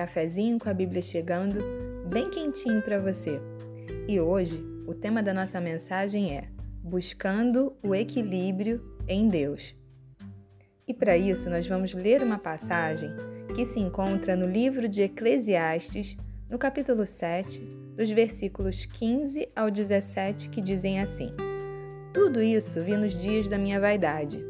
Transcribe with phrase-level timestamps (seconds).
[0.00, 1.62] cafezinho com a Bíblia chegando,
[2.08, 3.38] bem quentinho para você.
[4.08, 6.48] E hoje o tema da nossa mensagem é
[6.82, 9.76] Buscando o equilíbrio em Deus.
[10.88, 13.10] E para isso nós vamos ler uma passagem
[13.54, 16.16] que se encontra no livro de Eclesiastes,
[16.48, 17.60] no capítulo 7,
[17.94, 21.30] dos versículos 15 ao 17, que dizem assim:
[22.14, 24.42] Tudo isso vi nos dias da minha vaidade.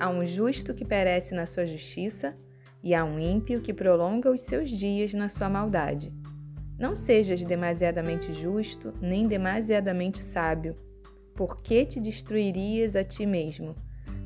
[0.00, 2.36] Há um justo que perece na sua justiça
[2.86, 6.12] e há um ímpio que prolonga os seus dias na sua maldade.
[6.78, 10.76] Não sejas demasiadamente justo, nem demasiadamente sábio.
[11.34, 13.74] Por que te destruirias a ti mesmo?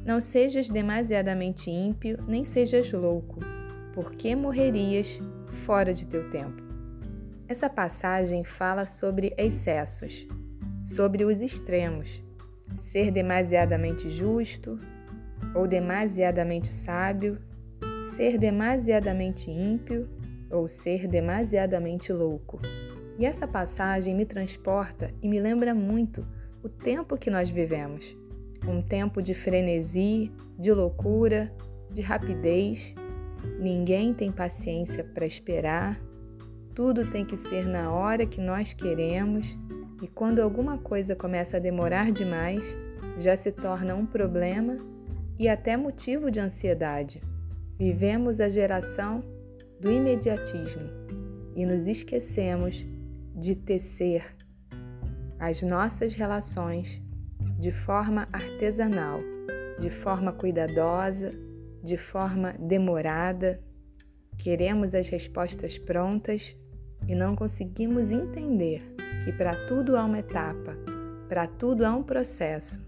[0.04, 3.40] Não sejas demasiadamente ímpio, nem sejas louco.
[3.94, 5.18] Por que morrerias
[5.64, 6.62] fora de teu tempo?
[7.48, 10.28] Essa passagem fala sobre excessos,
[10.84, 12.22] sobre os extremos.
[12.76, 14.78] Ser demasiadamente justo
[15.54, 17.40] ou demasiadamente sábio
[18.10, 20.08] ser demasiadamente ímpio
[20.50, 22.60] ou ser demasiadamente louco.
[23.18, 26.26] E essa passagem me transporta e me lembra muito
[26.62, 28.16] o tempo que nós vivemos.
[28.66, 31.52] Um tempo de frenesi, de loucura,
[31.90, 32.94] de rapidez.
[33.58, 36.00] Ninguém tem paciência para esperar.
[36.74, 39.56] Tudo tem que ser na hora que nós queremos.
[40.02, 42.76] E quando alguma coisa começa a demorar demais,
[43.18, 44.78] já se torna um problema
[45.38, 47.20] e até motivo de ansiedade.
[47.80, 49.24] Vivemos a geração
[49.80, 50.82] do imediatismo
[51.56, 52.86] e nos esquecemos
[53.34, 54.36] de tecer
[55.38, 57.00] as nossas relações
[57.58, 59.18] de forma artesanal,
[59.78, 61.30] de forma cuidadosa,
[61.82, 63.58] de forma demorada.
[64.36, 66.54] Queremos as respostas prontas
[67.08, 68.82] e não conseguimos entender
[69.24, 70.76] que para tudo há uma etapa,
[71.30, 72.86] para tudo há um processo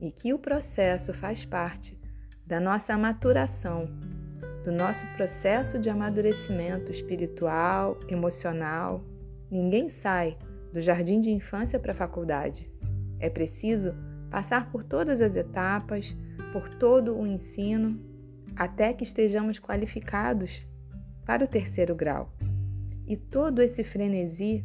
[0.00, 2.00] e que o processo faz parte
[2.46, 3.86] da nossa maturação
[4.64, 9.04] do nosso processo de amadurecimento espiritual, emocional.
[9.50, 10.36] Ninguém sai
[10.72, 12.70] do jardim de infância para a faculdade.
[13.18, 13.94] É preciso
[14.30, 16.16] passar por todas as etapas,
[16.52, 17.98] por todo o ensino,
[18.54, 20.66] até que estejamos qualificados
[21.24, 22.32] para o terceiro grau.
[23.06, 24.64] E todo esse frenesi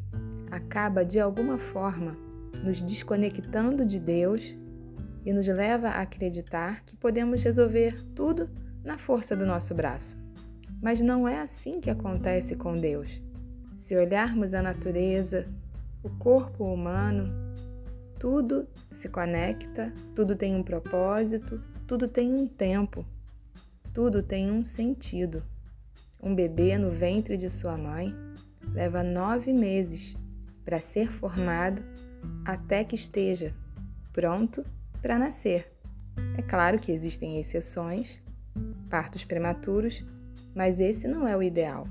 [0.51, 2.17] acaba de alguma forma
[2.63, 4.55] nos desconectando de Deus
[5.25, 8.49] e nos leva a acreditar que podemos resolver tudo
[8.85, 10.17] na força do nosso braço.
[10.81, 13.21] Mas não é assim que acontece com Deus.
[13.73, 15.47] Se olharmos a natureza,
[16.03, 17.33] o corpo humano,
[18.19, 23.05] tudo se conecta, tudo tem um propósito, tudo tem um tempo,
[23.93, 25.43] tudo tem um sentido.
[26.21, 28.15] Um bebê no ventre de sua mãe
[28.73, 30.15] leva nove meses
[30.63, 31.83] para ser formado
[32.43, 33.53] até que esteja
[34.13, 34.65] pronto
[35.01, 35.71] para nascer.
[36.37, 38.19] É claro que existem exceções,
[38.95, 40.05] partos prematuros,
[40.55, 41.85] mas esse não é o ideal.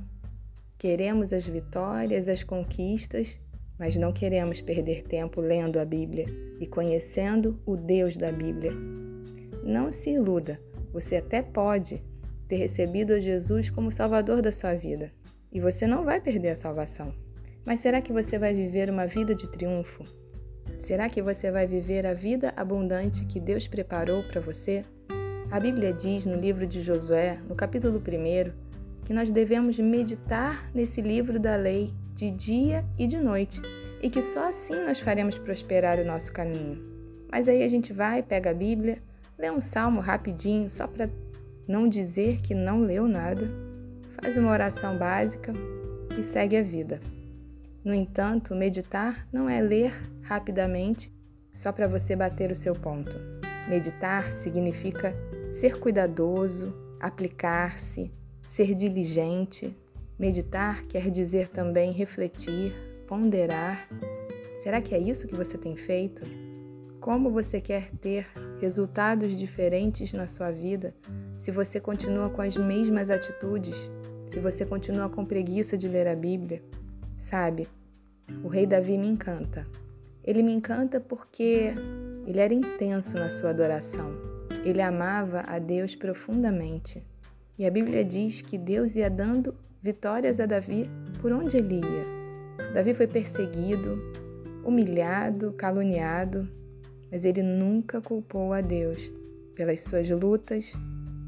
[0.79, 3.39] Queremos as vitórias, as conquistas,
[3.79, 6.25] mas não queremos perder tempo lendo a Bíblia
[6.59, 8.73] e conhecendo o Deus da Bíblia.
[9.63, 10.59] Não se iluda,
[10.95, 12.03] você até pode
[12.49, 15.13] ter recebido a Jesus como Salvador da sua vida
[15.53, 17.13] e você não vai perder a salvação.
[17.67, 20.05] Mas será que você vai viver uma vida de triunfo?
[20.79, 24.81] Será que você vai viver a vida abundante que Deus preparou para você?
[25.55, 31.01] A Bíblia diz no livro de Josué, no capítulo 1, que nós devemos meditar nesse
[31.01, 33.63] livro da lei de dia e de noite
[34.03, 36.83] e que só assim nós faremos prosperar o nosso caminho.
[37.31, 39.01] Mas aí a gente vai, pega a Bíblia,
[39.39, 41.09] lê um salmo rapidinho, só para
[41.69, 43.49] não dizer que não leu nada,
[44.21, 45.53] faz uma oração básica
[46.19, 46.99] e segue a vida.
[47.85, 51.15] No entanto, meditar não é ler rapidamente
[51.55, 53.17] só para você bater o seu ponto.
[53.69, 55.15] Meditar significa
[55.55, 58.11] ser cuidadoso, aplicar-se,
[58.49, 59.77] ser diligente.
[60.19, 62.75] Meditar quer dizer também refletir,
[63.07, 63.89] ponderar.
[64.59, 66.23] Será que é isso que você tem feito?
[67.01, 68.27] Como você quer ter
[68.61, 70.95] resultados diferentes na sua vida
[71.37, 73.77] se você continua com as mesmas atitudes?
[74.27, 76.63] Se você continua com preguiça de ler a Bíblia?
[77.19, 77.69] Sabe,
[78.43, 79.67] o rei Davi me encanta.
[80.25, 81.75] Ele me encanta porque
[82.27, 84.34] ele era intenso na sua adoração.
[84.65, 87.05] Ele amava a Deus profundamente.
[87.59, 90.85] E a Bíblia diz que Deus ia dando vitórias a Davi
[91.21, 92.73] por onde ele ia.
[92.73, 94.01] Davi foi perseguido,
[94.65, 96.49] humilhado, caluniado,
[97.13, 99.13] mas ele nunca culpou a Deus
[99.55, 100.73] pelas suas lutas,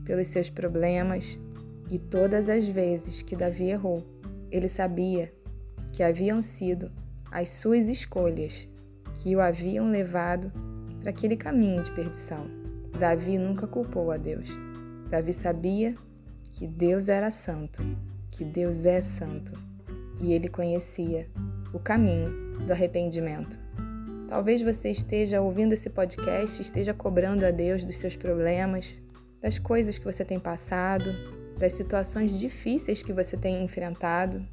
[0.04, 1.38] pelos seus problemas.
[1.90, 4.02] E todas as vezes que Davi errou,
[4.50, 5.32] ele sabia
[5.92, 6.90] que haviam sido
[7.30, 8.66] as suas escolhas
[9.16, 10.50] que o haviam levado
[11.00, 12.65] para aquele caminho de perdição.
[12.96, 14.48] Davi nunca culpou a Deus.
[15.08, 15.94] Davi sabia
[16.52, 17.82] que Deus era santo,
[18.30, 19.52] que Deus é santo
[20.20, 21.28] e ele conhecia
[21.72, 23.58] o caminho do arrependimento.
[24.28, 28.96] Talvez você esteja ouvindo esse podcast, esteja cobrando a Deus dos seus problemas,
[29.40, 31.14] das coisas que você tem passado,
[31.58, 34.44] das situações difíceis que você tem enfrentado.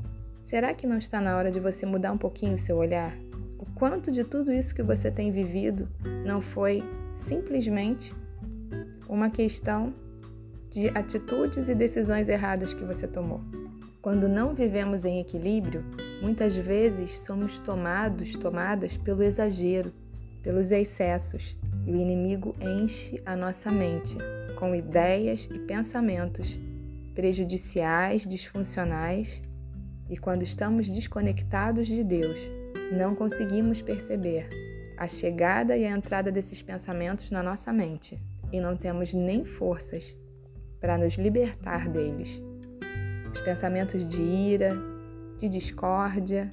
[0.44, 3.18] Será que não está na hora de você mudar um pouquinho o seu olhar?
[3.58, 5.90] O quanto de tudo isso que você tem vivido
[6.26, 6.84] não foi
[7.16, 8.14] simplesmente
[9.08, 9.94] uma questão
[10.70, 13.42] de atitudes e decisões erradas que você tomou?
[14.02, 15.86] Quando não vivemos em equilíbrio,
[16.22, 19.94] muitas vezes somos tomados, tomadas pelo exagero,
[20.42, 21.56] pelos excessos,
[21.86, 24.18] e o inimigo enche a nossa mente
[24.58, 26.60] com ideias e pensamentos
[27.16, 29.42] prejudiciais, disfuncionais,
[30.10, 32.40] e quando estamos desconectados de Deus,
[32.92, 34.50] não conseguimos perceber
[34.98, 38.20] a chegada e a entrada desses pensamentos na nossa mente
[38.54, 40.16] e não temos nem forças
[40.80, 42.42] para nos libertar deles.
[43.34, 44.72] Os pensamentos de ira,
[45.40, 46.52] de discórdia,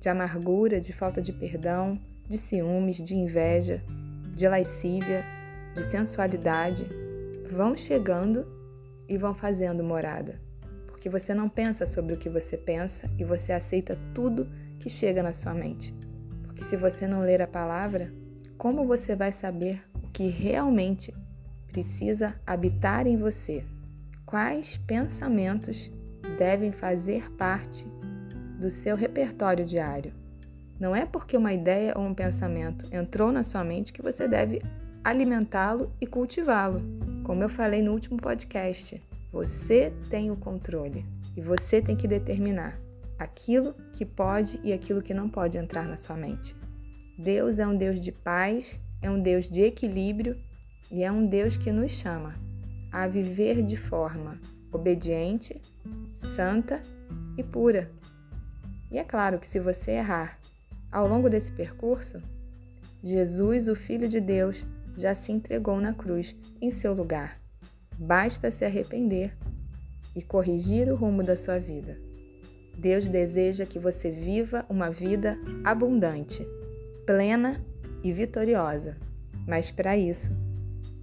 [0.00, 3.82] de amargura, de falta de perdão, de ciúmes, de inveja,
[4.34, 5.24] de lascívia,
[5.74, 6.86] de sensualidade
[7.50, 8.46] vão chegando
[9.06, 10.40] e vão fazendo morada.
[10.86, 15.22] Porque você não pensa sobre o que você pensa e você aceita tudo que chega
[15.22, 15.94] na sua mente.
[16.44, 18.10] Porque se você não ler a palavra,
[18.56, 21.12] como você vai saber o que realmente
[21.72, 23.64] precisa habitar em você?
[24.26, 25.90] Quais pensamentos
[26.38, 27.86] devem fazer parte
[28.60, 30.12] do seu repertório diário?
[30.78, 34.60] Não é porque uma ideia ou um pensamento entrou na sua mente que você deve
[35.02, 36.82] alimentá-lo e cultivá-lo.
[37.24, 39.02] Como eu falei no último podcast,
[39.32, 42.78] você tem o controle e você tem que determinar
[43.18, 46.54] aquilo que pode e aquilo que não pode entrar na sua mente.
[47.18, 50.36] Deus é um Deus de paz, é um Deus de equilíbrio
[50.92, 52.34] e é um Deus que nos chama
[52.92, 54.38] a viver de forma
[54.70, 55.60] obediente,
[56.18, 56.82] santa
[57.36, 57.90] e pura.
[58.90, 60.38] E é claro que se você errar
[60.90, 62.22] ao longo desse percurso,
[63.02, 67.40] Jesus, o Filho de Deus, já se entregou na cruz em seu lugar.
[67.98, 69.34] Basta se arrepender
[70.14, 71.98] e corrigir o rumo da sua vida.
[72.76, 76.46] Deus deseja que você viva uma vida abundante,
[77.06, 77.58] plena
[78.04, 78.98] e vitoriosa.
[79.46, 80.30] Mas para isso,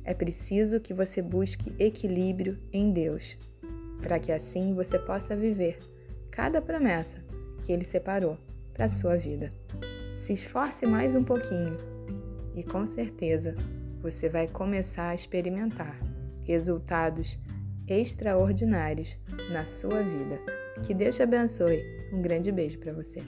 [0.09, 3.37] é preciso que você busque equilíbrio em Deus,
[4.01, 5.77] para que assim você possa viver
[6.31, 7.17] cada promessa
[7.61, 8.35] que Ele separou
[8.73, 9.53] para a sua vida.
[10.15, 11.77] Se esforce mais um pouquinho
[12.55, 13.55] e com certeza
[14.01, 15.99] você vai começar a experimentar
[16.43, 17.37] resultados
[17.87, 19.15] extraordinários
[19.51, 20.39] na sua vida.
[20.87, 21.83] Que Deus te abençoe.
[22.11, 23.19] Um grande beijo para você.